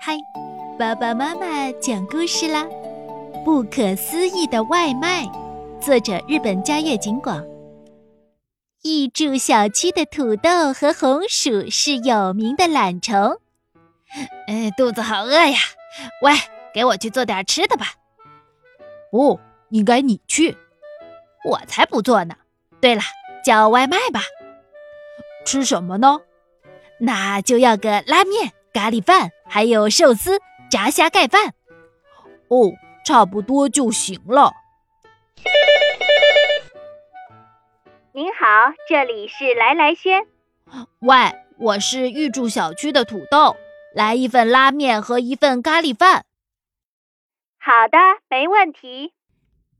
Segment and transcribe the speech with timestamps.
[0.00, 0.16] 嗨，
[0.78, 2.64] 爸爸妈妈讲故事啦！
[3.44, 5.26] 不可思议的外卖，
[5.80, 7.44] 作者日本家月景广。
[8.82, 13.38] 一住小区的土豆和红薯是有名的懒虫。
[14.46, 15.58] 哎，肚子好饿呀！
[16.22, 16.32] 喂，
[16.72, 17.86] 给我去做点吃的吧。
[19.10, 19.40] 不，
[19.70, 20.56] 应该你去。
[21.44, 22.36] 我才不做呢。
[22.80, 23.02] 对了，
[23.44, 24.22] 叫外卖吧。
[25.44, 26.20] 吃什么呢？
[27.00, 30.38] 那就要个拉面、咖喱饭，还有寿司、
[30.70, 31.54] 炸虾盖饭。
[32.48, 32.72] 哦，
[33.04, 34.52] 差不多就行了。
[38.12, 40.26] 您好，这里是来来轩。
[41.00, 41.16] 喂，
[41.58, 43.56] 我是玉柱小区的土豆，
[43.94, 46.24] 来一份拉面和一份咖喱饭。
[47.58, 49.12] 好的，没问题。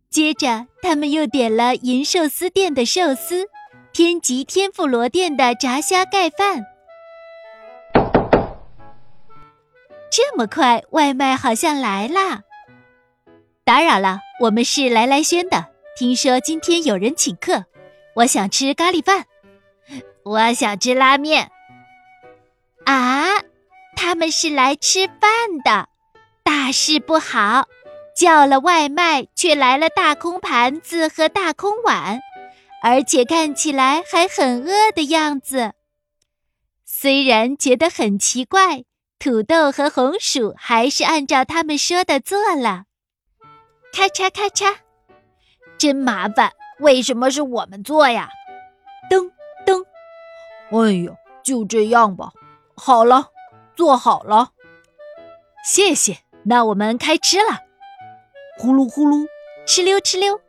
[0.08, 3.48] 接着，他们又点了银寿司店的寿司，
[3.92, 6.64] 天吉天妇罗店的炸虾盖饭。
[10.18, 12.40] 这么快，外卖好像来啦！
[13.62, 15.66] 打扰了，我们是来来轩的。
[15.96, 17.66] 听说今天有人请客，
[18.16, 19.26] 我想吃咖喱饭，
[20.24, 21.52] 我想吃拉面。
[22.84, 23.28] 啊，
[23.94, 25.30] 他们是来吃饭
[25.62, 25.88] 的，
[26.42, 27.68] 大事不好！
[28.16, 32.18] 叫了外卖，却来了大空盘子和大空碗，
[32.82, 35.74] 而且看起来还很饿的样子。
[36.84, 38.82] 虽然觉得很奇怪。
[39.18, 42.84] 土豆和红薯还是按照他们说的做了，
[43.92, 44.76] 咔嚓咔嚓，
[45.76, 46.52] 真麻烦！
[46.78, 48.28] 为什么是我们做呀？
[49.10, 49.28] 噔
[49.66, 49.84] 噔，
[50.70, 52.30] 哎呀，就这样吧。
[52.76, 53.30] 好了，
[53.74, 54.52] 做好了，
[55.64, 56.18] 谢谢。
[56.44, 57.58] 那我们开吃了。
[58.56, 59.26] 呼噜呼噜，
[59.66, 60.40] 哧溜哧溜。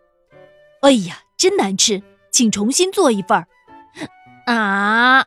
[0.81, 3.47] 哎呀，真难吃，请重新做一份儿。
[4.45, 5.25] 啊！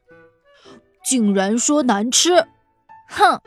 [1.04, 2.46] 竟然说难吃！
[3.12, 3.40] 哼，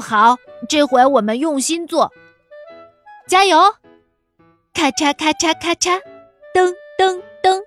[0.00, 0.36] 好，
[0.68, 2.12] 这回我们用心做，
[3.26, 3.58] 加油！
[4.74, 5.98] 咔嚓咔嚓咔嚓，
[6.52, 7.64] 噔噔噔，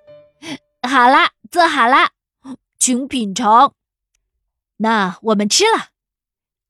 [0.88, 2.12] 好啦，做好啦，
[2.78, 3.74] 请品尝。
[4.78, 5.88] 那我们吃了，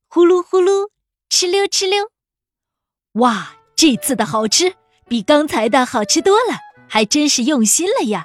[0.08, 0.88] 呼噜呼噜，
[1.28, 2.10] 哧溜哧溜。
[3.20, 4.74] 哇，这次的好吃
[5.06, 6.56] 比刚才的好吃多了，
[6.88, 8.24] 还真是用心了呀！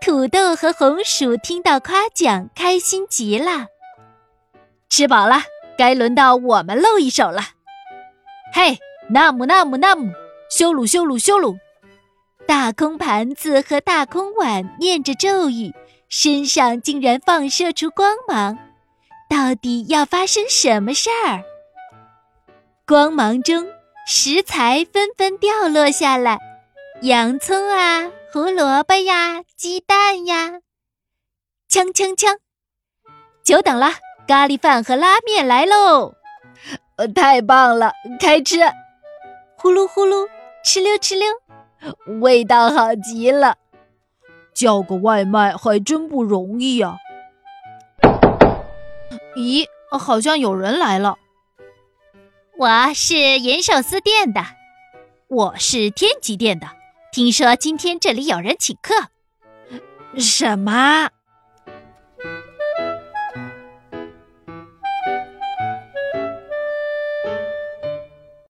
[0.00, 3.66] 土豆和红薯听到夸奖，开心极了。
[4.88, 5.42] 吃饱了，
[5.76, 7.42] 该轮到我们露一手了。
[8.52, 8.78] 嘿，
[9.10, 10.12] 那姆那姆那姆，
[10.48, 11.56] 修鲁修鲁修鲁！
[12.46, 15.74] 大空盘子和大空碗念着咒语，
[16.08, 18.56] 身上竟然放射出光芒。
[19.28, 21.42] 到底要发生什么事儿？
[22.86, 23.66] 光芒中，
[24.06, 26.38] 食材纷纷掉落下来，
[27.02, 30.60] 洋葱啊，胡萝卜呀，鸡蛋呀，
[31.68, 32.38] 锵锵锵！
[33.42, 33.90] 久等了。
[34.26, 36.14] 咖喱饭和拉面来喽！
[36.96, 38.58] 呃，太棒了，开吃！
[39.56, 40.28] 呼噜呼噜，
[40.64, 43.56] 哧溜哧溜，味道好极了。
[44.52, 46.96] 叫个外卖还真不容易呀。
[49.36, 51.16] 咦，好像有人来了。
[52.58, 54.42] 我是银寿司店的，
[55.28, 56.66] 我是天吉店的。
[57.12, 58.94] 听说今天这里有人请客。
[60.18, 61.10] 什么？